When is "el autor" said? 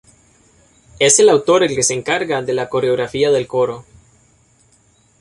1.19-1.61